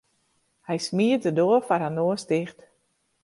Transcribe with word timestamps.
Hy 0.67 0.77
smiet 0.87 1.23
de 1.25 1.31
doar 1.37 1.63
foar 1.67 1.83
har 1.85 1.93
noas 1.95 2.23
ticht. 2.29 2.59